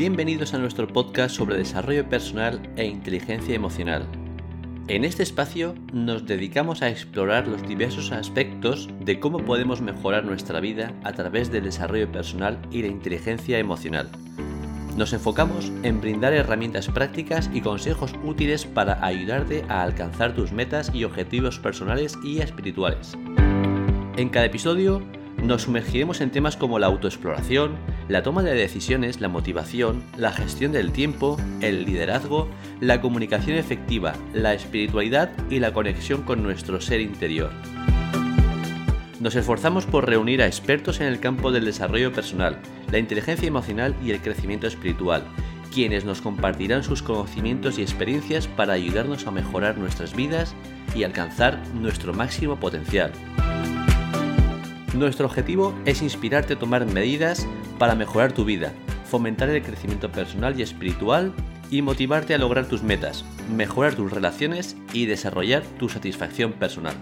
[0.00, 4.06] Bienvenidos a nuestro podcast sobre desarrollo personal e inteligencia emocional.
[4.88, 10.58] En este espacio nos dedicamos a explorar los diversos aspectos de cómo podemos mejorar nuestra
[10.58, 14.08] vida a través del desarrollo personal y la inteligencia emocional.
[14.96, 20.90] Nos enfocamos en brindar herramientas prácticas y consejos útiles para ayudarte a alcanzar tus metas
[20.94, 23.18] y objetivos personales y espirituales.
[24.16, 25.02] En cada episodio
[25.42, 27.76] nos sumergiremos en temas como la autoexploración,
[28.10, 32.48] la toma de decisiones, la motivación, la gestión del tiempo, el liderazgo,
[32.80, 37.52] la comunicación efectiva, la espiritualidad y la conexión con nuestro ser interior.
[39.20, 42.56] Nos esforzamos por reunir a expertos en el campo del desarrollo personal,
[42.90, 45.22] la inteligencia emocional y el crecimiento espiritual,
[45.72, 50.56] quienes nos compartirán sus conocimientos y experiencias para ayudarnos a mejorar nuestras vidas
[50.96, 53.12] y alcanzar nuestro máximo potencial.
[54.94, 57.46] Nuestro objetivo es inspirarte a tomar medidas
[57.78, 58.72] para mejorar tu vida,
[59.08, 61.32] fomentar el crecimiento personal y espiritual
[61.70, 63.24] y motivarte a lograr tus metas,
[63.54, 66.94] mejorar tus relaciones y desarrollar tu satisfacción personal.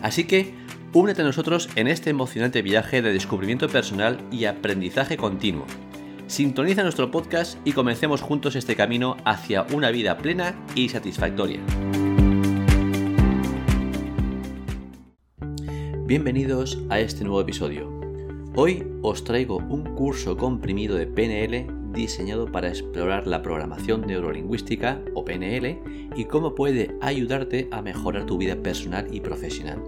[0.00, 0.54] Así que,
[0.92, 5.66] únete a nosotros en este emocionante viaje de descubrimiento personal y aprendizaje continuo.
[6.28, 11.58] Sintoniza nuestro podcast y comencemos juntos este camino hacia una vida plena y satisfactoria.
[16.10, 17.88] Bienvenidos a este nuevo episodio.
[18.56, 25.24] Hoy os traigo un curso comprimido de PNL diseñado para explorar la programación neurolingüística o
[25.24, 25.78] PNL
[26.16, 29.84] y cómo puede ayudarte a mejorar tu vida personal y profesional.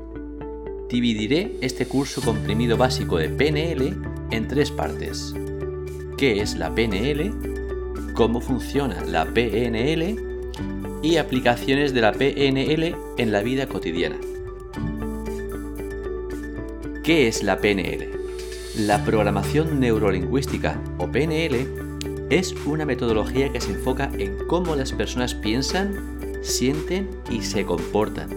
[0.89, 3.97] Dividiré este curso comprimido básico de PNL
[4.31, 5.35] en tres partes.
[6.17, 7.33] ¿Qué es la PNL?
[8.15, 10.17] ¿Cómo funciona la PNL?
[11.03, 14.21] Y aplicaciones de la PNL en la vida cotidiana.
[17.03, 18.13] ¿Qué es la PNL?
[18.77, 25.35] La programación neurolingüística o PNL es una metodología que se enfoca en cómo las personas
[25.35, 28.31] piensan, sienten y se comportan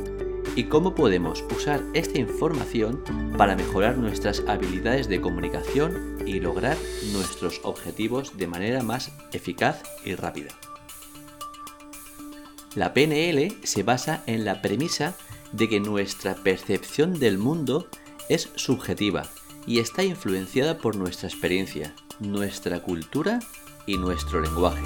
[0.56, 3.04] y cómo podemos usar esta información
[3.38, 6.76] para mejorar nuestras habilidades de comunicación y lograr
[7.14, 10.50] nuestros objetivos de manera más eficaz y rápida.
[12.74, 15.16] La PNL se basa en la premisa
[15.52, 17.88] de que nuestra percepción del mundo
[18.30, 19.24] es subjetiva
[19.68, 23.40] y está influenciada por nuestra experiencia, nuestra cultura
[23.86, 24.86] y nuestro lenguaje.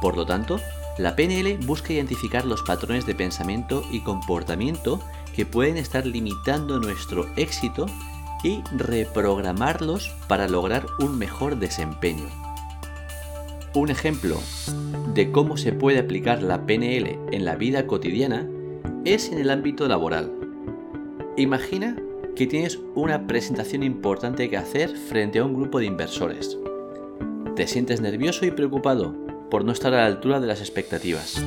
[0.00, 0.60] Por lo tanto,
[0.98, 5.00] la PNL busca identificar los patrones de pensamiento y comportamiento
[5.34, 7.86] que pueden estar limitando nuestro éxito
[8.42, 12.28] y reprogramarlos para lograr un mejor desempeño.
[13.74, 14.40] Un ejemplo
[15.14, 18.48] de cómo se puede aplicar la PNL en la vida cotidiana
[19.04, 20.32] es en el ámbito laboral.
[21.36, 21.96] Imagina
[22.38, 26.56] que tienes una presentación importante que hacer frente a un grupo de inversores.
[27.56, 29.12] Te sientes nervioso y preocupado
[29.50, 31.42] por no estar a la altura de las expectativas.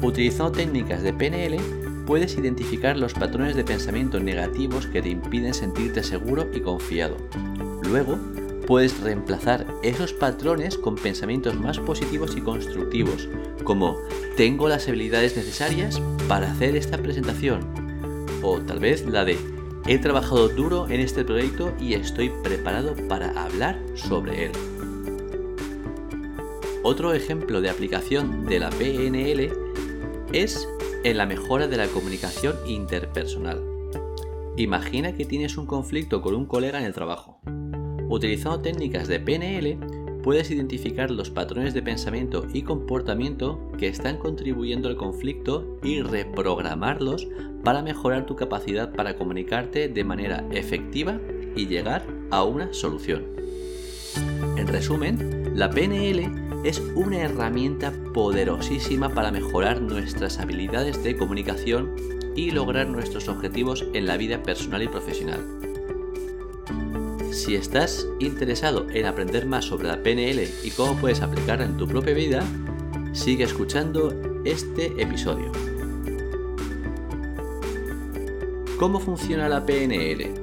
[0.00, 1.60] Utilizando técnicas de PNL,
[2.06, 7.18] puedes identificar los patrones de pensamiento negativos que te impiden sentirte seguro y confiado.
[7.82, 8.18] Luego,
[8.66, 13.28] puedes reemplazar esos patrones con pensamientos más positivos y constructivos,
[13.64, 13.98] como
[14.38, 17.60] tengo las habilidades necesarias para hacer esta presentación,
[18.42, 23.30] o tal vez la de He trabajado duro en este proyecto y estoy preparado para
[23.42, 24.52] hablar sobre él.
[26.82, 29.52] Otro ejemplo de aplicación de la PNL
[30.32, 30.68] es
[31.04, 33.62] en la mejora de la comunicación interpersonal.
[34.56, 37.40] Imagina que tienes un conflicto con un colega en el trabajo.
[38.08, 39.78] Utilizando técnicas de PNL,
[40.22, 47.28] puedes identificar los patrones de pensamiento y comportamiento que están contribuyendo al conflicto y reprogramarlos
[47.64, 51.18] para mejorar tu capacidad para comunicarte de manera efectiva
[51.56, 53.24] y llegar a una solución.
[54.56, 61.94] En resumen, la PNL es una herramienta poderosísima para mejorar nuestras habilidades de comunicación
[62.36, 65.69] y lograr nuestros objetivos en la vida personal y profesional.
[67.40, 71.88] Si estás interesado en aprender más sobre la PNL y cómo puedes aplicarla en tu
[71.88, 72.44] propia vida,
[73.14, 74.12] sigue escuchando
[74.44, 75.50] este episodio.
[78.78, 80.34] ¿Cómo funciona la PNL?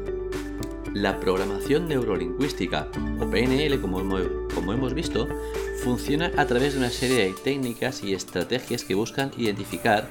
[0.95, 2.87] La programación neurolingüística,
[3.19, 5.27] o PNL como hemos, visto,
[5.83, 10.09] funciona a través de una serie de técnicas y estrategias que buscan identificar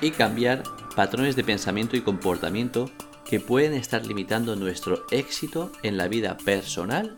[0.00, 0.64] y cambiar
[0.96, 2.90] patrones de pensamiento y comportamiento
[3.24, 7.14] que pueden estar limitando nuestro éxito en la vida personal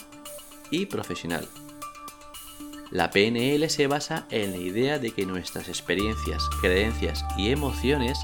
[0.71, 1.47] y profesional.
[2.91, 8.19] La PNL se basa en la idea de que nuestras experiencias, creencias y emociones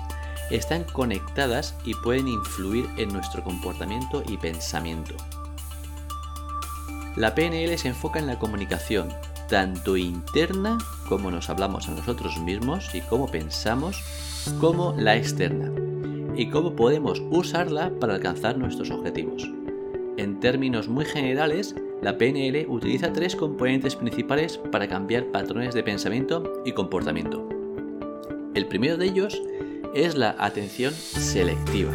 [0.50, 5.14] están conectadas y pueden influir en nuestro comportamiento y pensamiento.
[7.16, 9.08] La PNL se enfoca en la comunicación,
[9.48, 10.78] tanto interna,
[11.08, 13.96] como nos hablamos a nosotros mismos y cómo pensamos,
[14.60, 15.70] como la externa,
[16.36, 19.50] y cómo podemos usarla para alcanzar nuestros objetivos.
[20.16, 26.62] En términos muy generales, la PNL utiliza tres componentes principales para cambiar patrones de pensamiento
[26.64, 27.48] y comportamiento.
[28.54, 29.40] El primero de ellos
[29.94, 31.92] es la atención selectiva.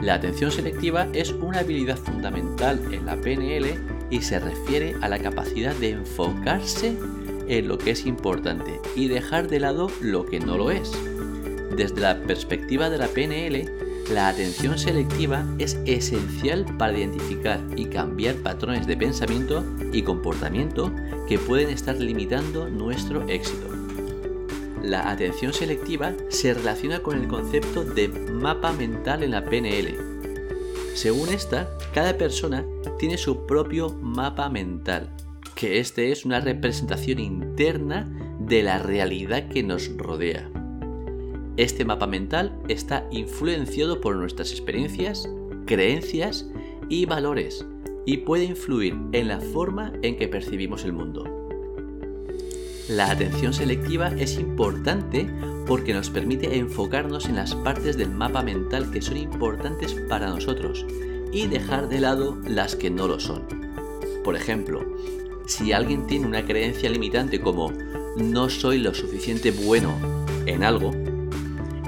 [0.00, 3.66] La atención selectiva es una habilidad fundamental en la PNL
[4.10, 6.96] y se refiere a la capacidad de enfocarse
[7.48, 10.92] en lo que es importante y dejar de lado lo que no lo es.
[11.76, 13.70] Desde la perspectiva de la PNL,
[14.10, 19.62] la atención selectiva es esencial para identificar y cambiar patrones de pensamiento
[19.92, 20.90] y comportamiento
[21.28, 23.68] que pueden estar limitando nuestro éxito.
[24.82, 29.98] La atención selectiva se relaciona con el concepto de mapa mental en la PNL.
[30.94, 32.64] Según esta, cada persona
[32.98, 35.10] tiene su propio mapa mental,
[35.54, 38.08] que este es una representación interna
[38.38, 40.55] de la realidad que nos rodea.
[41.56, 45.28] Este mapa mental está influenciado por nuestras experiencias,
[45.64, 46.46] creencias
[46.90, 47.64] y valores
[48.04, 51.24] y puede influir en la forma en que percibimos el mundo.
[52.88, 55.28] La atención selectiva es importante
[55.66, 60.84] porque nos permite enfocarnos en las partes del mapa mental que son importantes para nosotros
[61.32, 63.42] y dejar de lado las que no lo son.
[64.22, 64.84] Por ejemplo,
[65.46, 67.72] si alguien tiene una creencia limitante como
[68.16, 69.96] no soy lo suficiente bueno
[70.46, 70.92] en algo,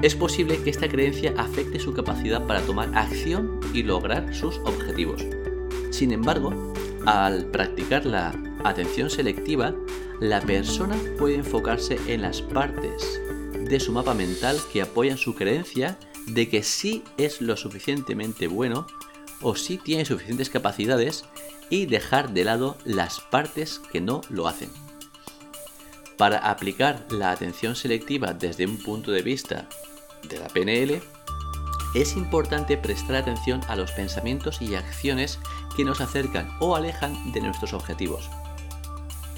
[0.01, 5.25] es posible que esta creencia afecte su capacidad para tomar acción y lograr sus objetivos.
[5.91, 6.73] Sin embargo,
[7.05, 9.75] al practicar la atención selectiva,
[10.21, 13.21] la persona puede enfocarse en las partes
[13.53, 15.97] de su mapa mental que apoyan su creencia
[16.27, 18.87] de que sí es lo suficientemente bueno
[19.41, 21.25] o sí tiene suficientes capacidades
[21.69, 24.69] y dejar de lado las partes que no lo hacen.
[26.17, 29.69] Para aplicar la atención selectiva desde un punto de vista
[30.27, 31.01] de la PNL,
[31.95, 35.39] es importante prestar atención a los pensamientos y acciones
[35.75, 38.29] que nos acercan o alejan de nuestros objetivos.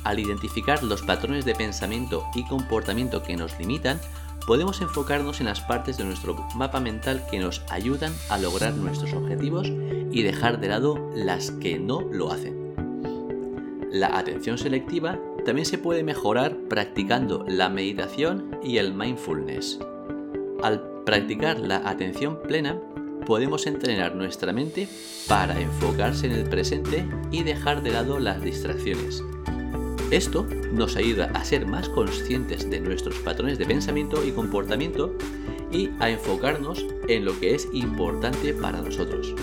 [0.04, 4.01] Al identificar los patrones de pensamiento y comportamiento que nos limitan,
[4.45, 9.13] podemos enfocarnos en las partes de nuestro mapa mental que nos ayudan a lograr nuestros
[9.13, 9.68] objetivos
[10.12, 12.62] y dejar de lado las que no lo hacen.
[13.92, 19.80] La atención selectiva también se puede mejorar practicando la meditación y el mindfulness.
[20.62, 22.80] Al practicar la atención plena,
[23.25, 24.88] podemos entrenar nuestra mente
[25.28, 29.24] para enfocarse en el presente y dejar de lado las distracciones.
[30.12, 35.16] Esto nos ayuda a ser más conscientes de nuestros patrones de pensamiento y comportamiento
[35.72, 39.34] y a enfocarnos en lo que es importante para nosotros.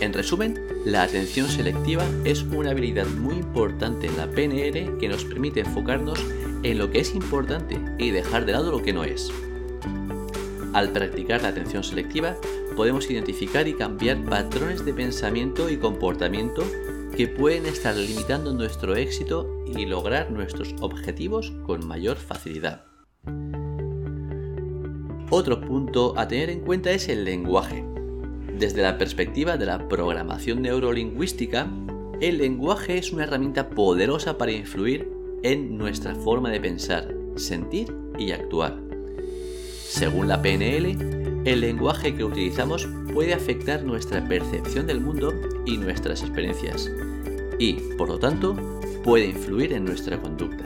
[0.00, 5.24] En resumen, la atención selectiva es una habilidad muy importante en la PNL que nos
[5.24, 6.18] permite enfocarnos
[6.62, 9.30] en lo que es importante y dejar de lado lo que no es.
[10.72, 12.36] Al practicar la atención selectiva,
[12.76, 16.62] podemos identificar y cambiar patrones de pensamiento y comportamiento
[17.16, 22.84] que pueden estar limitando nuestro éxito y lograr nuestros objetivos con mayor facilidad.
[25.30, 27.84] Otro punto a tener en cuenta es el lenguaje.
[28.56, 31.68] Desde la perspectiva de la programación neurolingüística,
[32.20, 35.10] el lenguaje es una herramienta poderosa para influir
[35.42, 38.89] en nuestra forma de pensar, sentir y actuar.
[39.90, 45.34] Según la PNL, el lenguaje que utilizamos puede afectar nuestra percepción del mundo
[45.66, 46.88] y nuestras experiencias,
[47.58, 48.54] y, por lo tanto,
[49.02, 50.64] puede influir en nuestra conducta.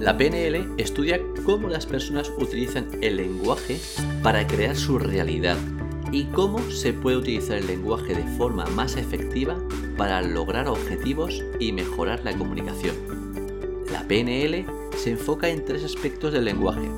[0.00, 3.78] La PNL estudia cómo las personas utilizan el lenguaje
[4.24, 5.56] para crear su realidad
[6.10, 9.56] y cómo se puede utilizar el lenguaje de forma más efectiva
[9.96, 12.96] para lograr objetivos y mejorar la comunicación.
[13.92, 16.90] La PNL se enfoca en tres aspectos del lenguaje,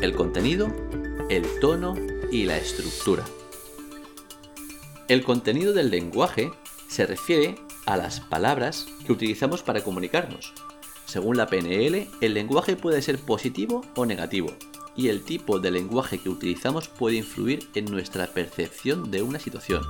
[0.00, 0.68] el contenido,
[1.30, 1.94] el tono
[2.30, 3.24] y la estructura.
[5.08, 6.50] El contenido del lenguaje
[6.88, 7.54] se refiere
[7.86, 10.52] a las palabras que utilizamos para comunicarnos.
[11.06, 14.52] Según la PNL, el lenguaje puede ser positivo o negativo,
[14.96, 19.82] y el tipo de lenguaje que utilizamos puede influir en nuestra percepción de una situación.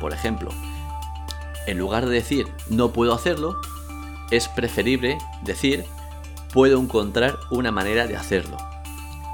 [0.00, 0.50] Por ejemplo,
[1.66, 3.60] en lugar de decir no puedo hacerlo,
[4.30, 5.84] es preferible decir
[6.54, 8.69] puedo encontrar una manera de hacerlo.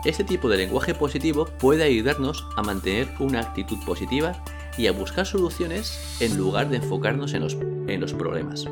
[0.07, 4.41] Este tipo de lenguaje positivo puede ayudarnos a mantener una actitud positiva
[4.79, 7.55] y a buscar soluciones en lugar de enfocarnos en los,
[7.89, 8.67] en los problemas.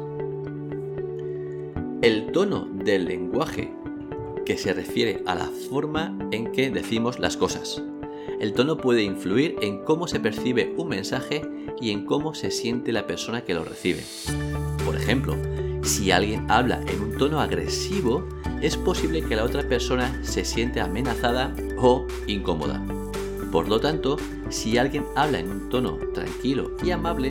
[2.02, 3.74] El tono del lenguaje
[4.46, 7.82] que se refiere a la forma en que decimos las cosas.
[8.38, 11.42] El tono puede influir en cómo se percibe un mensaje
[11.80, 14.04] y en cómo se siente la persona que lo recibe.
[14.86, 15.34] Por ejemplo,
[15.82, 18.24] si alguien habla en un tono agresivo,
[18.64, 22.82] es posible que la otra persona se siente amenazada o incómoda.
[23.52, 24.16] Por lo tanto,
[24.48, 27.28] si alguien habla en un tono tranquilo y amable,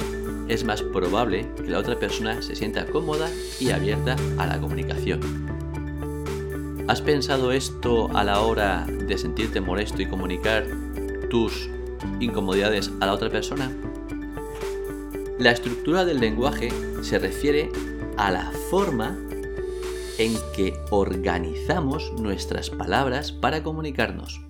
[0.47, 5.21] es más probable que la otra persona se sienta cómoda y abierta a la comunicación.
[6.87, 10.67] ¿Has pensado esto a la hora de sentirte molesto y comunicar
[11.31, 11.67] tus
[12.19, 13.71] incomodidades a la otra persona?
[15.39, 16.69] La estructura del lenguaje
[17.01, 17.71] se refiere
[18.17, 19.17] a la forma
[20.17, 24.41] en que organizamos nuestras palabras para comunicarnos.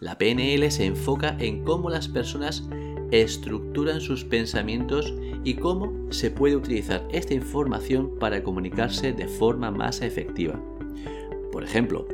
[0.00, 2.64] La PNL se enfoca en cómo las personas
[3.10, 10.00] estructuran sus pensamientos y cómo se puede utilizar esta información para comunicarse de forma más
[10.00, 10.60] efectiva.
[11.52, 12.06] Por ejemplo,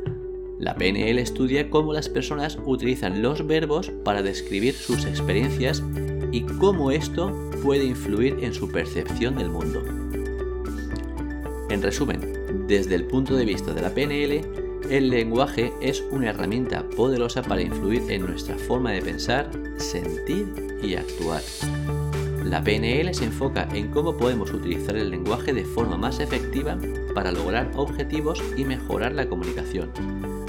[0.59, 5.83] la PNL estudia cómo las personas utilizan los verbos para describir sus experiencias
[6.31, 7.33] y cómo esto
[7.63, 9.83] puede influir en su percepción del mundo.
[11.69, 12.30] En resumen,
[12.67, 14.41] desde el punto de vista de la PNL,
[14.89, 20.47] el lenguaje es una herramienta poderosa para influir en nuestra forma de pensar, sentir
[20.81, 21.41] y actuar.
[22.43, 26.77] La PNL se enfoca en cómo podemos utilizar el lenguaje de forma más efectiva
[27.13, 29.91] para lograr objetivos y mejorar la comunicación.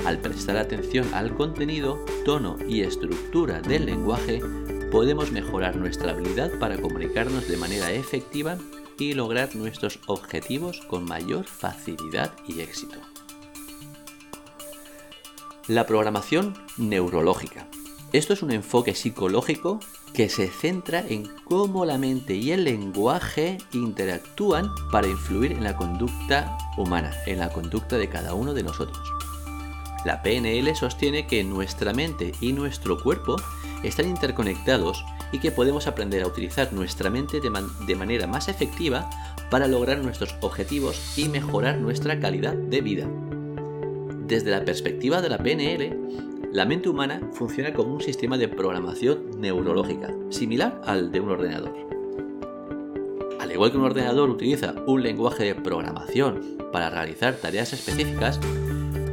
[0.05, 4.41] Al prestar atención al contenido, tono y estructura del lenguaje,
[4.91, 8.59] podemos mejorar nuestra habilidad para comunicarnos de manera efectiva
[8.99, 12.99] y lograr nuestros objetivos con mayor facilidad y éxito.
[15.69, 17.67] La programación neurológica.
[18.13, 19.81] Esto es un enfoque psicológico
[20.13, 25.77] que se centra en cómo la mente y el lenguaje interactúan para influir en la
[25.77, 29.01] conducta humana, en la conducta de cada uno de nosotros.
[30.05, 33.37] La PNL sostiene que nuestra mente y nuestro cuerpo
[33.83, 39.09] están interconectados y que podemos aprender a utilizar nuestra mente de, manera más efectiva
[39.51, 43.09] para lograr nuestros objetivos y mejorar nuestra calidad de vida.
[44.27, 49.41] Desde la perspectiva de la PNL, la mente humana funciona como un sistema de programación
[49.41, 51.73] neurológica, similar al de un ordenador.
[53.41, 58.39] Al igual que un ordenador utiliza un lenguaje de programación para realizar tareas específicas,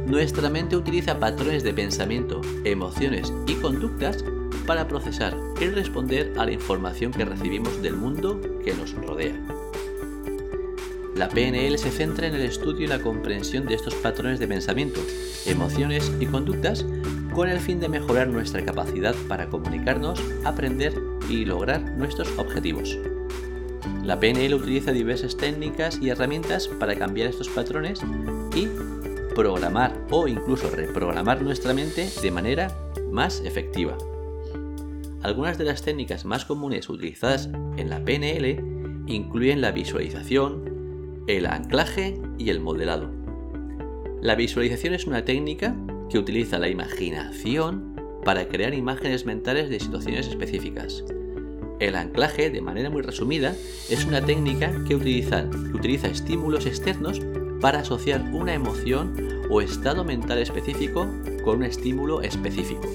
[0.06, 4.24] nuestra mente utiliza patrones de pensamiento, emociones y conductas
[4.70, 9.34] para procesar y responder a la información que recibimos del mundo que nos rodea.
[11.16, 15.00] La PNL se centra en el estudio y la comprensión de estos patrones de pensamiento,
[15.44, 16.86] emociones y conductas
[17.34, 20.94] con el fin de mejorar nuestra capacidad para comunicarnos, aprender
[21.28, 22.96] y lograr nuestros objetivos.
[24.04, 28.02] La PNL utiliza diversas técnicas y herramientas para cambiar estos patrones
[28.54, 28.68] y
[29.34, 32.72] programar o incluso reprogramar nuestra mente de manera
[33.10, 33.98] más efectiva.
[35.22, 42.18] Algunas de las técnicas más comunes utilizadas en la PNL incluyen la visualización, el anclaje
[42.38, 43.10] y el modelado.
[44.22, 45.76] La visualización es una técnica
[46.08, 51.04] que utiliza la imaginación para crear imágenes mentales de situaciones específicas.
[51.80, 53.54] El anclaje, de manera muy resumida,
[53.88, 55.48] es una técnica que utiliza,
[56.08, 57.20] estímulos externos
[57.60, 61.06] para asociar una emoción o estado mental específico
[61.44, 62.88] con un estímulo específico.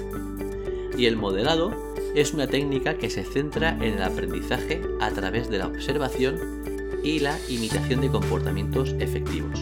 [0.98, 5.58] Y el modelado es una técnica que se centra en el aprendizaje a través de
[5.58, 6.40] la observación
[7.04, 9.60] y la imitación de comportamientos efectivos.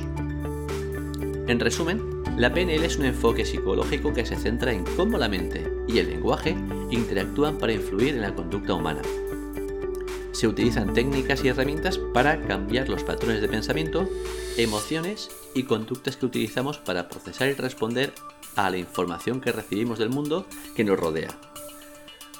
[1.47, 5.67] En resumen, la PNL es un enfoque psicológico que se centra en cómo la mente
[5.87, 6.55] y el lenguaje
[6.91, 9.01] interactúan para influir en la conducta humana.
[10.31, 14.07] Se utilizan técnicas y herramientas para cambiar los patrones de pensamiento,
[14.57, 18.13] emociones y conductas que utilizamos para procesar y responder
[18.55, 20.45] a la información que recibimos del mundo
[20.75, 21.37] que nos rodea.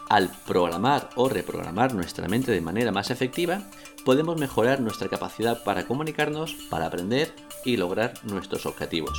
[0.09, 3.61] Al programar o reprogramar nuestra mente de manera más efectiva,
[4.05, 7.33] podemos mejorar nuestra capacidad para comunicarnos, para aprender
[7.65, 9.17] y lograr nuestros objetivos.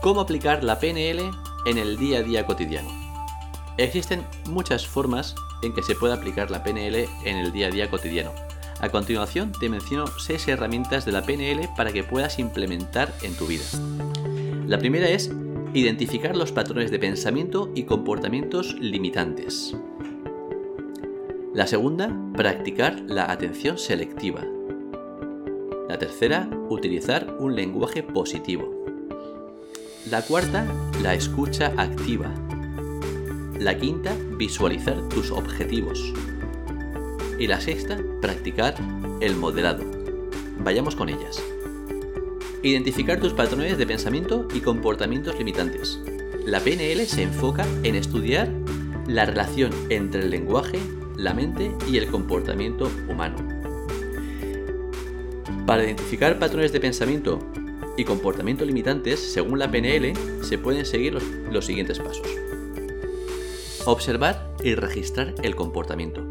[0.00, 1.30] ¿Cómo aplicar la PNL
[1.66, 2.88] en el día a día cotidiano?
[3.76, 7.90] Existen muchas formas en que se puede aplicar la PNL en el día a día
[7.90, 8.32] cotidiano.
[8.80, 13.46] A continuación te menciono 6 herramientas de la PNL para que puedas implementar en tu
[13.46, 13.64] vida.
[14.66, 15.30] La primera es
[15.74, 19.76] Identificar los patrones de pensamiento y comportamientos limitantes.
[21.52, 24.46] La segunda, practicar la atención selectiva.
[25.86, 28.74] La tercera, utilizar un lenguaje positivo.
[30.10, 30.66] La cuarta,
[31.02, 32.32] la escucha activa.
[33.58, 36.14] La quinta, visualizar tus objetivos.
[37.38, 38.74] Y la sexta, practicar
[39.20, 39.84] el modelado.
[40.60, 41.42] Vayamos con ellas.
[42.62, 46.00] Identificar tus patrones de pensamiento y comportamientos limitantes.
[46.44, 48.48] la PNL se enfoca en estudiar
[49.06, 50.78] la relación entre el lenguaje,
[51.16, 53.36] la mente y el comportamiento humano.
[55.66, 57.38] Para identificar patrones de pensamiento
[57.96, 61.18] y comportamiento limitantes, según la PNL, se pueden seguir
[61.52, 62.26] los, siguientes pasos.
[63.84, 66.24] Observar y registrar el comportamiento.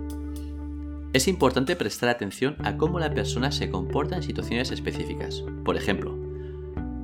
[1.13, 5.43] Es importante prestar atención a cómo la persona se comporta en situaciones específicas.
[5.63, 6.16] Por ejemplo,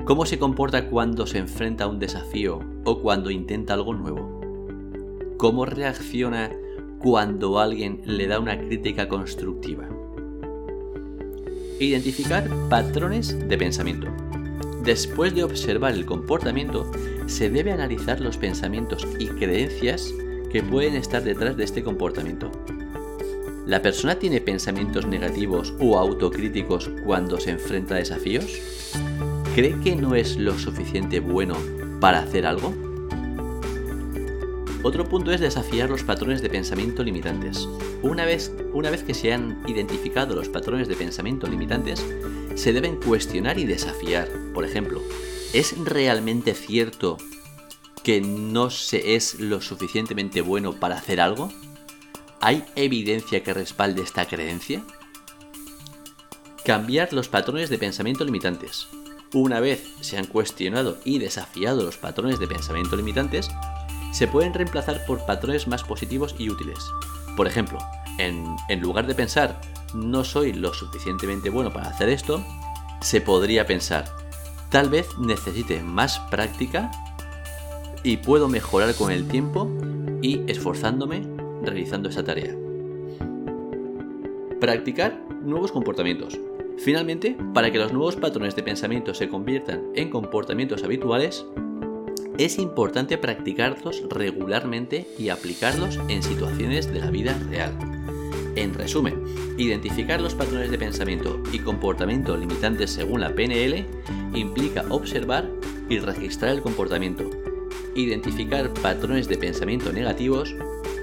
[0.05, 4.41] cómo se comporta cuando se enfrenta a un desafío o cuando intenta algo nuevo.
[5.37, 6.51] Cómo reacciona
[6.99, 9.87] cuando alguien le da una crítica constructiva.
[11.79, 14.07] Identificar patrones de pensamiento.
[14.83, 16.89] Después de observar el comportamiento,
[17.25, 20.13] se debe analizar los pensamientos y creencias
[20.51, 22.51] que pueden estar detrás de este comportamiento.
[23.65, 29.32] ¿La persona tiene pensamientos negativos o autocríticos cuando se enfrenta a desafíos?
[29.55, 31.55] ¿Cree que no es lo suficiente bueno
[31.99, 32.73] para hacer algo?
[34.81, 37.69] Otro punto es desafiar los patrones de pensamiento limitantes.
[38.01, 42.03] Una vez, una vez que se han identificado los patrones de pensamiento limitantes,
[42.55, 44.27] se deben cuestionar y desafiar.
[44.55, 45.03] Por ejemplo,
[45.53, 47.17] ¿es realmente cierto
[48.03, 51.53] que no se es lo suficientemente bueno para hacer algo?
[52.41, 54.83] ¿Hay evidencia que respalde esta creencia?
[56.65, 58.87] Cambiar los patrones de pensamiento limitantes.
[59.33, 63.49] Una vez se han cuestionado y desafiado los patrones de pensamiento limitantes,
[64.11, 66.77] se pueden reemplazar por patrones más positivos y útiles.
[67.35, 67.79] Por ejemplo,
[68.19, 69.59] en, lugar de pensar
[69.95, 72.45] no soy lo suficientemente bueno para hacer esto,
[73.01, 74.05] se podría pensar
[74.69, 76.91] tal vez necesite más práctica
[78.03, 79.67] y puedo mejorar con el tiempo
[80.21, 81.27] y esforzándome
[81.63, 82.55] realizando esa tarea.
[84.59, 86.37] Practicar nuevos comportamientos.
[86.77, 91.45] Finalmente, para que los nuevos patrones de pensamiento se conviertan en comportamientos habituales,
[92.37, 97.71] es importante practicarlos regularmente y aplicarlos en situaciones de la vida real.
[98.55, 99.23] En resumen,
[99.57, 103.85] identificar los patrones de pensamiento y comportamiento limitantes según la PNL
[104.33, 105.49] implica observar
[105.89, 107.29] y registrar el comportamiento,
[107.95, 110.55] identificar patrones de pensamiento negativos,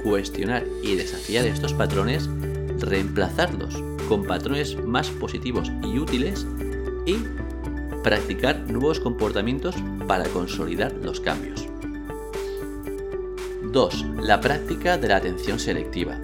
[0.02, 2.28] cuestionar y desafiar estos patrones,
[2.78, 6.44] reemplazarlos con patrones más positivos y útiles
[7.06, 7.18] y
[8.02, 9.76] practicar nuevos comportamientos
[10.08, 11.68] para consolidar los cambios.
[13.62, 14.06] 2.
[14.22, 16.18] La práctica de la atención selectiva.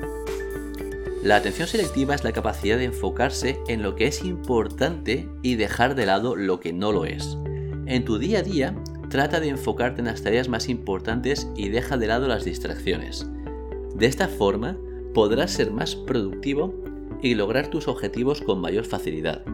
[1.22, 5.94] La atención selectiva es la capacidad de enfocarse en lo que es importante y dejar
[5.94, 7.38] de lado lo que no lo es.
[7.86, 8.74] En tu día a día,
[9.10, 13.28] trata de enfocarte en las tareas más importantes y deja de lado las distracciones.
[13.94, 14.76] De esta forma,
[15.14, 16.74] podrás ser más productivo
[17.22, 19.44] y lograr tus objetivos con mayor facilidad.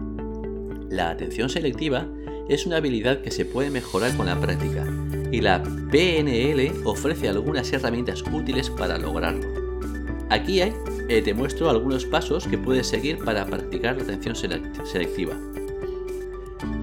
[0.88, 2.06] La atención selectiva
[2.48, 4.86] es una habilidad que se puede mejorar con la práctica
[5.30, 9.46] y la PNL ofrece algunas herramientas útiles para lograrlo.
[10.28, 10.72] Aquí hay,
[11.08, 15.34] eh, te muestro algunos pasos que puedes seguir para practicar la atención selectiva.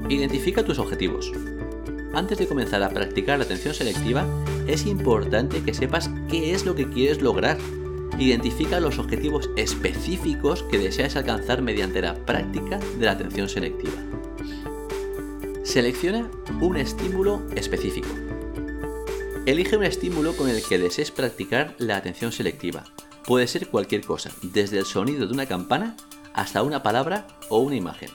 [0.09, 1.31] Identifica tus objetivos.
[2.13, 4.25] Antes de comenzar a practicar la atención selectiva,
[4.67, 7.57] es importante que sepas qué es lo que quieres lograr
[8.19, 13.93] Identifica los objetivos específicos que deseas alcanzar mediante la práctica de la atención selectiva.
[15.63, 16.29] Selecciona
[16.59, 18.09] un estímulo específico.
[19.45, 22.83] Elige un estímulo con el que desees practicar la atención selectiva.
[23.25, 25.95] Puede ser cualquier cosa, desde el sonido de una campana
[26.33, 28.09] hasta una palabra o una imagen.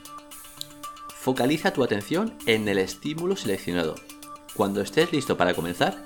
[1.19, 3.95] Focaliza tu atención en el estímulo seleccionado.
[4.55, 6.05] Cuando estés listo para comenzar,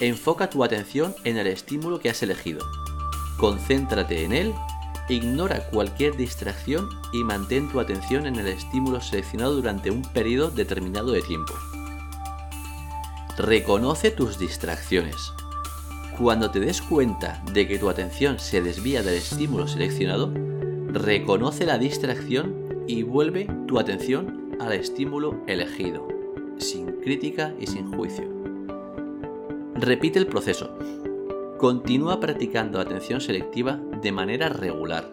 [0.00, 2.66] enfoca tu atención en el estímulo que has elegido
[3.38, 4.54] Concéntrate en él,
[5.08, 11.12] ignora cualquier distracción y mantén tu atención en el estímulo seleccionado durante un periodo determinado
[11.12, 11.52] de tiempo.
[13.38, 15.32] Reconoce tus distracciones.
[16.18, 20.32] Cuando te des cuenta de que tu atención se desvía del estímulo seleccionado,
[20.88, 22.54] reconoce la distracción
[22.88, 26.08] y vuelve tu atención al estímulo elegido,
[26.56, 28.24] sin crítica y sin juicio.
[29.74, 30.70] Repite el proceso.
[31.58, 35.10] Continúa practicando atención selectiva de manera regular.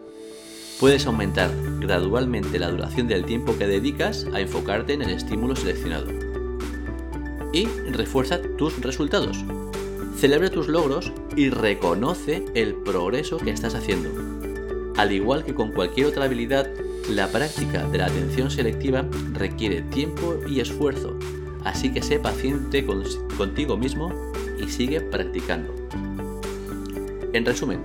[0.78, 6.08] Puedes aumentar gradualmente la duración del tiempo que dedicas a enfocarte en el estímulo seleccionado.
[7.54, 9.46] Y refuerza tus resultados.
[10.18, 14.10] Celebra tus logros y reconoce el progreso que estás haciendo.
[14.98, 16.70] Al igual que con cualquier otra habilidad,
[17.10, 21.18] la práctica de la atención selectiva requiere tiempo y esfuerzo,
[21.64, 22.86] así que sé paciente
[23.38, 24.14] contigo mismo
[24.60, 25.83] y sigue practicando.
[27.34, 27.82] En resumen,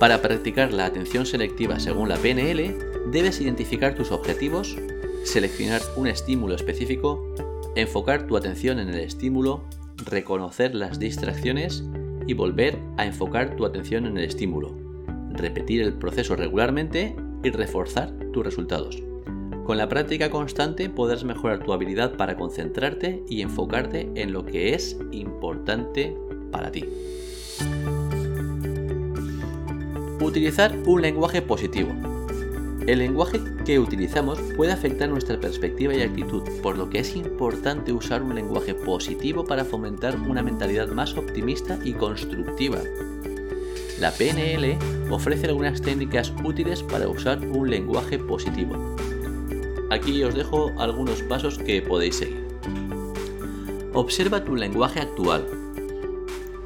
[0.00, 2.74] para practicar la atención selectiva según la PNL,
[3.10, 4.76] debes identificar tus objetivos,
[5.24, 7.34] seleccionar un estímulo específico,
[7.76, 9.62] enfocar tu atención en el estímulo,
[10.06, 11.84] reconocer las distracciones
[12.26, 14.72] y volver a enfocar tu atención en el estímulo,
[15.32, 19.02] repetir el proceso regularmente y reforzar tus resultados.
[19.66, 24.72] Con la práctica constante podrás mejorar tu habilidad para concentrarte y enfocarte en lo que
[24.72, 26.16] es importante
[26.50, 26.86] para ti.
[30.20, 31.92] Utilizar un lenguaje positivo.
[32.88, 37.92] El lenguaje que utilizamos puede afectar nuestra perspectiva y actitud, por lo que es importante
[37.92, 42.80] usar un lenguaje positivo para fomentar una mentalidad más optimista y constructiva.
[44.00, 44.76] La PNL
[45.10, 48.96] ofrece algunas técnicas útiles para usar un lenguaje positivo.
[49.90, 52.44] Aquí os dejo algunos pasos que podéis seguir.
[53.92, 55.57] Observa tu lenguaje actual.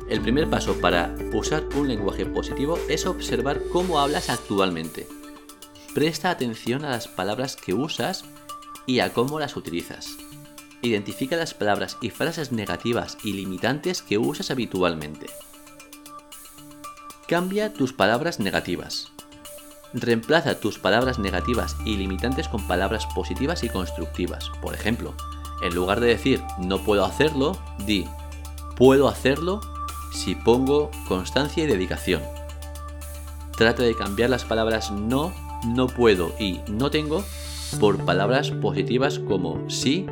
[0.08, 5.06] El primer paso para usar un lenguaje positivo es observar cómo hablas actualmente.
[5.94, 8.24] Presta atención a las palabras que usas
[8.86, 10.16] y a cómo las utilizas.
[10.82, 15.26] Identifica las palabras y frases negativas y limitantes que usas habitualmente.
[17.28, 19.12] Cambia tus palabras negativas.
[19.94, 24.50] Reemplaza tus palabras negativas y limitantes con palabras positivas y constructivas.
[24.60, 25.14] Por ejemplo,
[25.62, 28.06] en lugar de decir no puedo hacerlo, di
[28.76, 29.60] puedo hacerlo
[30.12, 32.22] si pongo constancia y dedicación.
[33.56, 35.32] Trata de cambiar las palabras no
[35.64, 37.24] no puedo y no tengo
[37.78, 40.06] por palabras positivas como sí,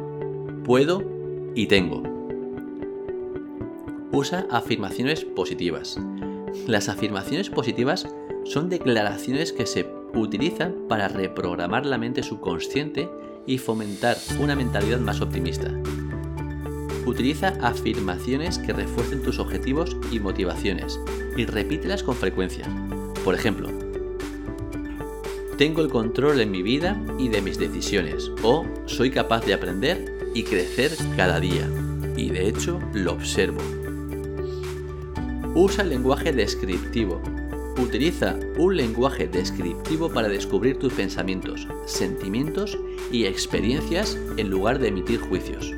[0.65, 1.03] puedo
[1.55, 2.03] y tengo.
[4.13, 5.99] Usa afirmaciones positivas.
[6.67, 8.09] Las afirmaciones positivas
[8.45, 13.09] son declaraciones que se utilizan para reprogramar la mente subconsciente
[13.47, 15.73] y fomentar una mentalidad más optimista.
[17.07, 21.01] Utiliza afirmaciones que refuercen tus objetivos y motivaciones
[21.37, 22.67] y repítelas con frecuencia.
[23.25, 23.69] Por ejemplo,
[25.61, 30.31] tengo el control en mi vida y de mis decisiones, o soy capaz de aprender
[30.35, 31.69] y crecer cada día,
[32.17, 33.61] y de hecho lo observo.
[35.55, 37.21] Usa el lenguaje descriptivo.
[37.77, 42.79] Utiliza un lenguaje descriptivo para descubrir tus pensamientos, sentimientos
[43.13, 45.75] y experiencias en lugar de emitir juicios.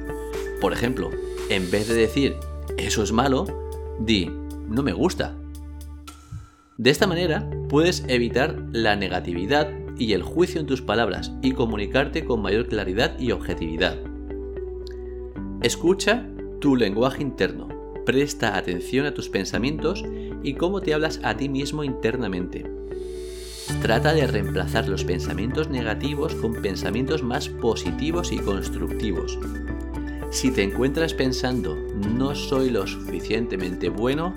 [0.62, 1.10] Por ejemplo,
[1.50, 2.36] en vez de decir
[2.78, 3.44] eso es malo,
[3.98, 4.30] di
[4.66, 5.36] no me gusta
[6.82, 12.24] de esta manera puedes evitar la negatividad y el juicio en tus palabras y comunicarte
[12.24, 13.98] con mayor claridad y objetividad.
[15.62, 16.26] Escucha
[16.60, 17.68] tu lenguaje interno.
[18.04, 20.04] Presta atención a tus pensamientos
[20.42, 22.68] y cómo te hablas a ti mismo internamente.
[23.80, 29.38] Trata de reemplazar los pensamientos negativos con pensamientos más positivos y constructivos.
[30.32, 31.76] Si te encuentras pensando
[32.16, 34.34] no soy lo suficientemente bueno,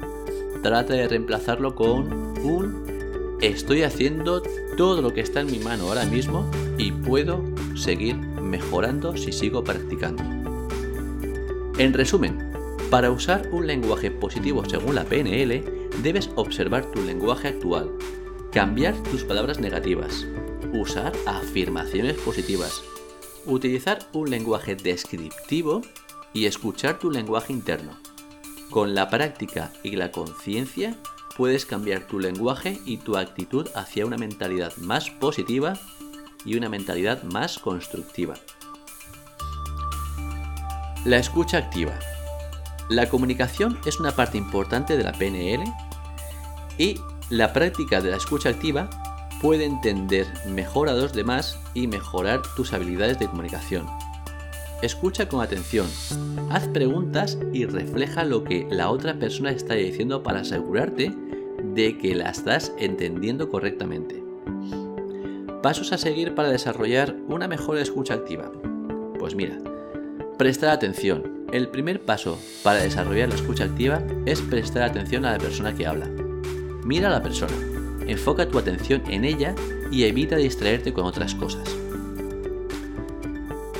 [0.61, 4.43] trata de reemplazarlo con un estoy haciendo
[4.75, 7.45] todo lo que está en mi mano ahora mismo y puedo
[7.77, 10.21] seguir mejorando si sigo practicando.
[11.77, 12.51] En resumen,
[12.89, 15.63] para usar un lenguaje positivo según la PNL,
[16.03, 17.89] debes observar tu lenguaje actual,
[18.51, 20.27] cambiar tus palabras negativas,
[20.73, 22.83] usar afirmaciones positivas,
[23.45, 25.81] utilizar un lenguaje descriptivo
[26.33, 27.97] y escuchar tu lenguaje interno.
[28.69, 30.97] Con la práctica y la conciencia
[31.37, 35.79] puedes cambiar tu lenguaje y tu actitud hacia una mentalidad más positiva
[36.45, 38.35] y una mentalidad más constructiva.
[41.05, 41.97] La escucha activa.
[42.89, 45.63] La comunicación es una parte importante de la PNL
[46.77, 48.89] y la práctica de la escucha activa
[49.41, 53.87] puede entender mejor a los demás y mejorar tus habilidades de comunicación.
[54.81, 55.87] Escucha con atención,
[56.49, 61.13] haz preguntas y refleja lo que la otra persona está diciendo para asegurarte
[61.73, 64.23] de que la estás entendiendo correctamente.
[65.63, 68.51] Pasos a seguir para desarrollar una mejor escucha activa.
[69.17, 69.57] Pues mira,
[70.37, 71.47] prestar atención.
[71.51, 75.87] El primer paso para desarrollar la escucha activa es prestar atención a la persona que
[75.87, 76.09] habla.
[76.83, 77.55] Mira a la persona,
[78.07, 79.55] enfoca tu atención en ella
[79.91, 81.63] y evita distraerte con otras cosas.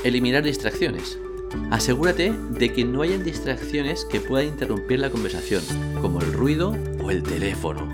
[0.03, 1.19] Eliminar distracciones.
[1.71, 5.63] Asegúrate de que no hayan distracciones que puedan interrumpir la conversación,
[6.01, 7.88] como el ruido o el teléfono.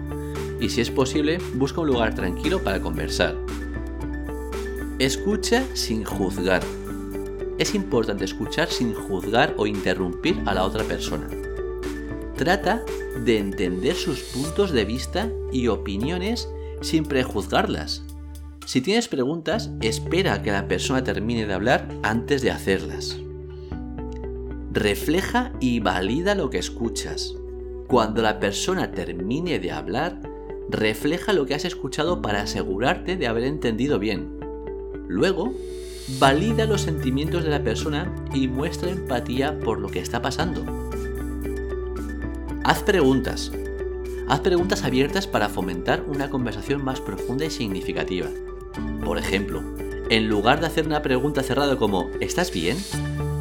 [0.59, 3.35] Y si es posible, busca un lugar tranquilo para conversar.
[4.99, 6.61] Escucha sin juzgar.
[7.57, 11.27] Es importante escuchar sin juzgar o interrumpir a la otra persona.
[12.41, 12.83] Trata
[13.23, 16.49] de entender sus puntos de vista y opiniones
[16.81, 18.03] sin prejuzgarlas.
[18.65, 23.19] Si tienes preguntas, espera a que la persona termine de hablar antes de hacerlas.
[24.71, 27.35] Refleja y valida lo que escuchas.
[27.87, 30.19] Cuando la persona termine de hablar,
[30.67, 34.39] refleja lo que has escuchado para asegurarte de haber entendido bien.
[35.07, 35.53] Luego,
[36.17, 40.80] valida los sentimientos de la persona y muestra empatía por lo que está pasando.
[42.63, 43.51] Haz preguntas.
[44.27, 48.27] Haz preguntas abiertas para fomentar una conversación más profunda y significativa.
[49.03, 49.63] Por ejemplo,
[50.09, 52.77] en lugar de hacer una pregunta cerrada como ¿estás bien?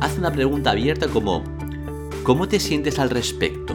[0.01, 1.45] Haz una pregunta abierta como
[2.23, 3.75] ¿cómo te sientes al respecto?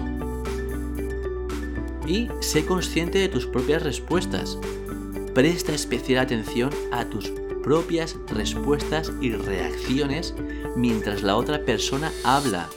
[2.08, 4.58] Y sé consciente de tus propias respuestas.
[5.36, 7.32] Presta especial atención a tus
[7.62, 10.34] propias respuestas y reacciones
[10.76, 12.68] mientras la otra persona habla.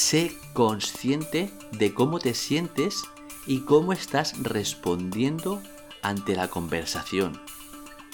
[0.00, 3.02] Sé consciente de cómo te sientes
[3.46, 5.62] y cómo estás respondiendo
[6.00, 7.38] ante la conversación.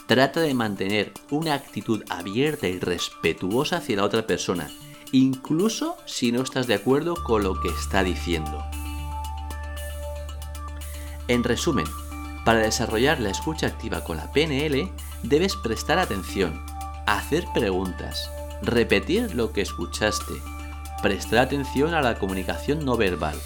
[0.08, 4.68] Trata de mantener una actitud abierta y respetuosa hacia la otra persona,
[5.12, 8.64] incluso si no estás de acuerdo con lo que está diciendo.
[11.28, 11.86] En resumen,
[12.44, 14.90] para desarrollar la escucha activa con la PNL,
[15.22, 16.60] debes prestar atención,
[17.06, 18.28] hacer preguntas,
[18.60, 20.34] repetir lo que escuchaste,
[21.02, 23.36] prestar atención a la comunicación no verbal,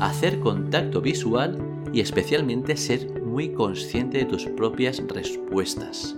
[0.00, 1.58] hacer contacto visual
[1.92, 6.16] y especialmente ser muy consciente de tus propias respuestas.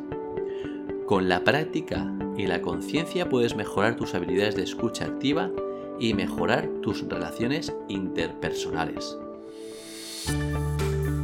[1.07, 5.51] Con la práctica y la conciencia puedes mejorar tus habilidades de escucha activa
[5.99, 9.17] y mejorar tus relaciones interpersonales.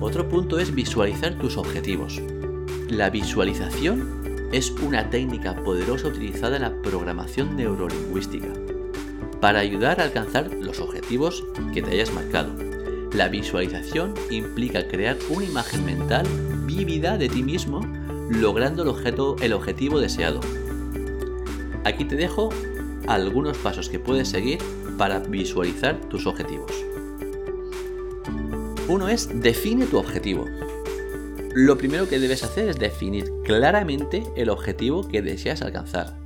[0.01, 2.21] Otro punto es visualizar tus objetivos.
[2.89, 8.49] La visualización es una técnica poderosa utilizada en la programación neurolingüística
[9.45, 12.55] para ayudar a alcanzar los objetivos que te hayas marcado.
[13.13, 16.27] La visualización implica crear una imagen mental
[16.65, 17.83] vívida de ti mismo
[18.31, 20.41] logrando el, objeto, el objetivo deseado.
[21.85, 22.49] Aquí te dejo
[23.07, 24.61] algunos pasos que puedes seguir
[24.97, 26.73] para visualizar tus objetivos.
[28.89, 30.47] Uno es define tu objetivo.
[31.55, 36.24] Lo primero que debes hacer es definir claramente el objetivo que deseas alcanzar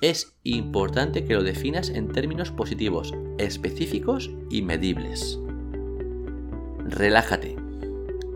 [0.00, 5.38] es importante que lo definas en términos positivos, específicos y medibles.
[6.86, 7.56] Relájate.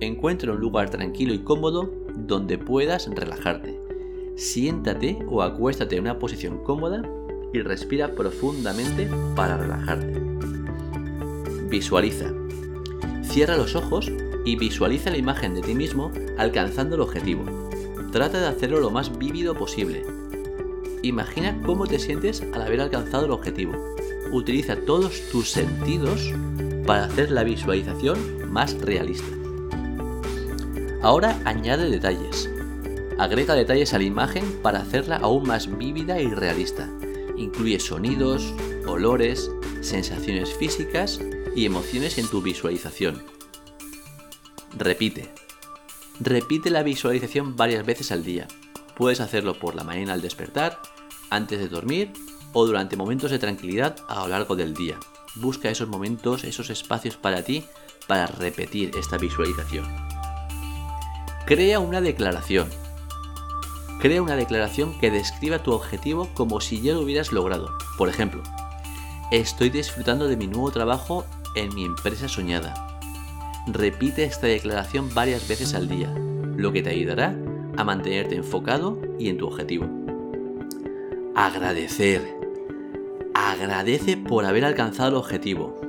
[0.01, 3.79] Encuentra un lugar tranquilo y cómodo donde puedas relajarte.
[4.37, 7.03] Siéntate o acuéstate en una posición cómoda
[7.53, 10.21] y respira profundamente para relajarte.
[11.69, 12.33] Visualiza.
[13.23, 14.11] Cierra los ojos
[14.45, 17.45] y visualiza la imagen de ti mismo alcanzando el objetivo.
[18.13, 20.05] Trata de hacerlo lo más vívido posible,
[21.03, 23.73] Imagina cómo te sientes al haber alcanzado el objetivo.
[24.33, 26.33] Utiliza todos tus sentidos
[26.87, 29.27] para hacer la visualización más realista.
[31.03, 32.51] Ahora añade detalles.
[33.19, 36.89] Agrega detalles a la imagen para hacerla aún más vívida y realista.
[37.37, 38.53] Incluye sonidos,
[38.87, 41.21] olores, sensaciones físicas
[41.55, 43.23] y emociones en tu visualización.
[44.77, 45.31] Repite.
[46.21, 48.49] Repite la visualización varias veces al día.
[48.99, 50.81] Puedes hacerlo por la mañana al despertar,
[51.31, 52.13] antes de dormir
[52.53, 54.99] o durante momentos de tranquilidad a lo largo del día.
[55.37, 57.65] Busca esos momentos, esos espacios para ti
[58.09, 59.87] para repetir esta visualización.
[61.47, 62.69] Crea una declaración.
[64.01, 67.71] Crea una declaración que describa tu objetivo como si ya lo hubieras logrado.
[67.99, 68.43] Por ejemplo,
[69.31, 72.99] estoy disfrutando de mi nuevo trabajo en mi empresa soñada.
[73.69, 76.13] Repite esta declaración varias veces al día,
[76.57, 77.37] lo que te ayudará
[77.79, 79.87] a mantenerte enfocado y en tu objetivo.
[81.37, 82.37] Agradecer.
[83.35, 85.81] Agradece por haber alcanzado el objetivo.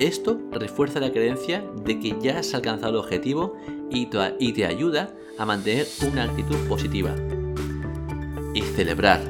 [0.00, 3.54] Esto refuerza la creencia de que ya has alcanzado el objetivo
[3.88, 7.14] y te ayuda a mantener una actitud positiva.
[8.52, 9.22] Y celebrar.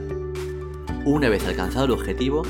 [1.04, 2.44] Una vez alcanzado el objetivo,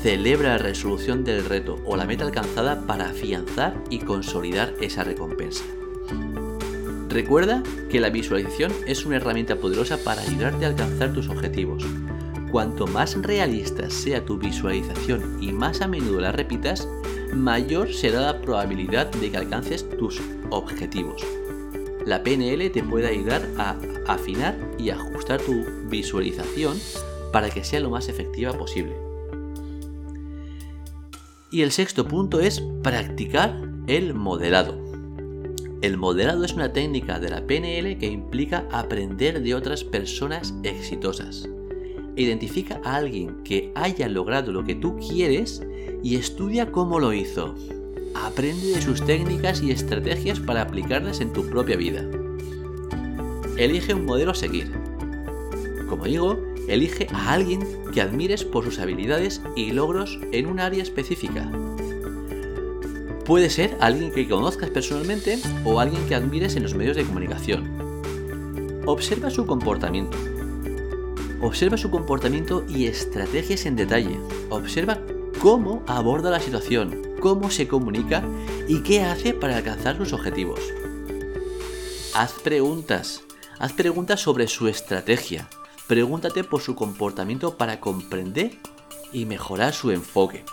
[0.00, 5.64] celebra la resolución del reto o la meta alcanzada para afianzar y consolidar esa recompensa.
[7.12, 11.84] Recuerda que la visualización es una herramienta poderosa para ayudarte a alcanzar tus objetivos.
[12.50, 16.88] Cuanto más realista sea tu visualización y más a menudo la repitas,
[17.34, 21.22] mayor será la probabilidad de que alcances tus objetivos.
[22.06, 26.78] La PNL te puede ayudar a afinar y ajustar tu visualización
[27.30, 28.96] para que sea lo más efectiva posible.
[31.50, 33.54] Y el sexto punto es practicar
[33.86, 34.91] el modelado.
[35.82, 41.48] El modelado es una técnica de la PNL que implica aprender de otras personas exitosas.
[42.14, 45.60] Identifica a alguien que haya logrado lo que tú quieres
[46.04, 47.56] y estudia cómo lo hizo.
[48.14, 52.08] Aprende de sus técnicas y estrategias para aplicarlas en tu propia vida.
[53.56, 54.70] Elige un modelo a seguir.
[55.88, 60.82] Como digo, elige a alguien que admires por sus habilidades y logros en un área
[60.84, 61.50] específica.
[63.24, 68.82] Puede ser alguien que conozcas personalmente o alguien que admires en los medios de comunicación.
[68.84, 70.18] Observa su comportamiento.
[71.40, 74.18] Observa su comportamiento y estrategias en detalle.
[74.50, 74.98] Observa
[75.40, 78.24] cómo aborda la situación, cómo se comunica
[78.66, 80.60] y qué hace para alcanzar sus objetivos.
[82.14, 83.22] Haz preguntas.
[83.60, 85.48] Haz preguntas sobre su estrategia.
[85.86, 88.58] Pregúntate por su comportamiento para comprender
[89.12, 90.44] y mejorar su enfoque.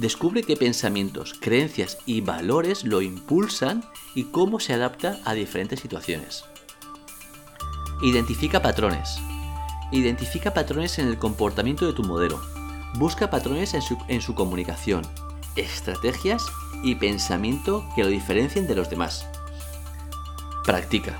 [0.00, 3.84] Descubre qué pensamientos, creencias y valores lo impulsan
[4.14, 6.46] y cómo se adapta a diferentes situaciones.
[8.02, 9.18] Identifica patrones.
[9.92, 12.40] Identifica patrones en el comportamiento de tu modelo.
[12.94, 15.02] Busca patrones en su, comunicación,
[15.54, 16.46] estrategias
[16.82, 19.26] y pensamiento que lo diferencien de los demás.
[20.64, 21.18] Practica.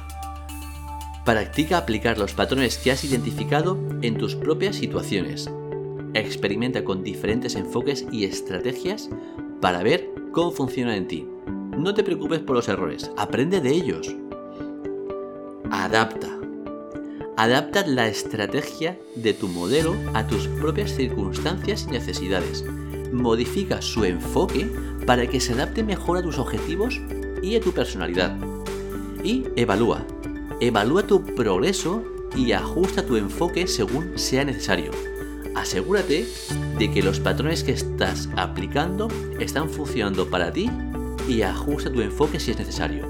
[1.26, 5.50] Practica aplicar los patrones que has identificado en tus propias situaciones.
[6.14, 9.10] Experimenta con diferentes enfoques y estrategias
[9.60, 11.28] para ver cómo funcionan en ti.
[11.76, 14.14] No te preocupes por los errores, aprende de ellos.
[15.70, 16.28] Adapta.
[17.36, 22.64] Adapta la estrategia de tu modelo a tus propias circunstancias y necesidades.
[23.12, 24.70] Modifica su enfoque
[25.06, 27.00] para que se adapte mejor a tus objetivos
[27.42, 28.36] y a tu personalidad
[29.24, 30.06] y evalúa.
[30.60, 32.04] Evalúa tu progreso
[32.36, 34.90] y ajusta tu enfoque según sea necesario.
[35.54, 36.26] Asegúrate
[36.78, 39.08] de que los patrones que estás aplicando
[39.40, 40.70] están funcionando para ti
[41.28, 43.06] y ajusta tu enfoque si es necesario.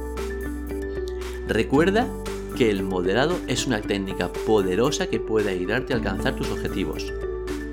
[1.46, 2.08] Recuerda
[2.56, 7.12] que el moderado es una técnica poderosa que puede ayudarte a alcanzar tus objetivos.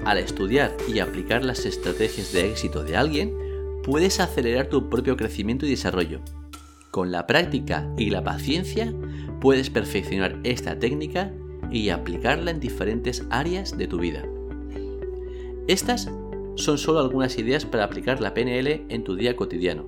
[0.05, 3.33] Al estudiar y aplicar las estrategias de éxito de alguien,
[3.83, 6.21] puedes acelerar tu propio crecimiento y desarrollo.
[6.91, 8.93] Con la práctica y la paciencia
[9.41, 11.31] puedes perfeccionar esta técnica
[11.71, 14.23] y aplicarla en diferentes áreas de tu vida.
[15.67, 16.09] Estas
[16.55, 19.85] son solo algunas ideas para aplicar la PNL en tu día cotidiano.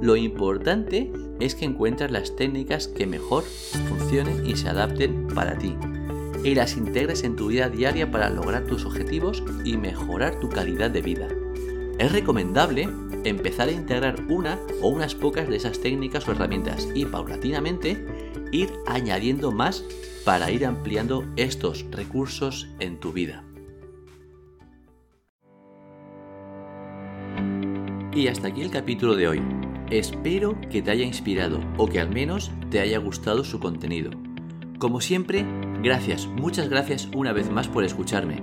[0.00, 1.10] Lo importante
[1.40, 3.42] es que encuentres las técnicas que mejor
[3.88, 5.74] funcionen y se adapten para ti
[6.44, 10.90] y las integres en tu vida diaria para lograr tus objetivos y mejorar tu calidad
[10.92, 11.28] de vida.
[11.98, 12.88] Es recomendable
[13.24, 18.06] empezar a integrar una o unas pocas de esas técnicas o herramientas y paulatinamente
[18.52, 19.82] ir añadiendo más
[20.24, 23.42] para ir ampliando estos recursos en tu vida.
[28.16, 29.42] Y hasta aquí el capítulo de hoy.
[29.90, 34.10] Espero que te haya inspirado o que al menos te haya gustado su contenido.
[34.78, 35.44] Como siempre,
[35.82, 38.42] gracias, muchas gracias una vez más por escucharme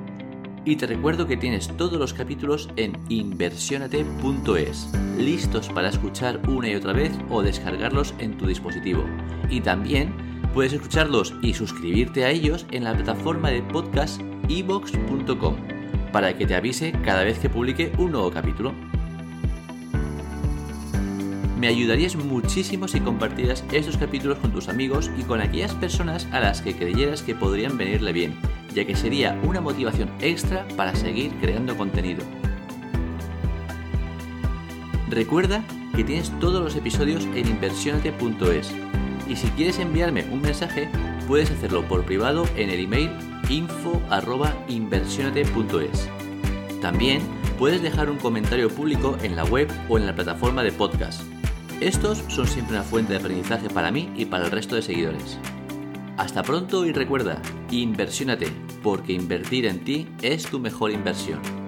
[0.63, 6.75] y te recuerdo que tienes todos los capítulos en inversionate.es, listos para escuchar una y
[6.75, 9.03] otra vez o descargarlos en tu dispositivo.
[9.49, 10.13] Y también
[10.53, 15.55] puedes escucharlos y suscribirte a ellos en la plataforma de podcast evox.com
[16.11, 18.92] para que te avise cada vez que publique un nuevo capítulo.
[21.63, 26.41] Me ayudarías muchísimo si compartieras estos capítulos con tus amigos y con aquellas personas a
[26.41, 28.35] las que creyeras que podrían venirle bien
[28.73, 32.21] ya que sería una motivación extra para seguir creando contenido.
[35.09, 35.63] Recuerda
[35.95, 38.73] que tienes todos los episodios en inversionate.es
[39.29, 40.89] y si quieres enviarme un mensaje
[41.29, 43.09] puedes hacerlo por privado en el email
[43.47, 46.09] info@inversionate.es.
[46.81, 47.21] También
[47.57, 51.23] puedes dejar un comentario público en la web o en la plataforma de podcast.
[51.81, 55.37] Estos son siempre una fuente de aprendizaje para mí y para el resto de seguidores.
[56.17, 58.47] Hasta pronto y recuerda, inversiónate,
[58.83, 61.62] porque invertir en ti es tu mejor inversión.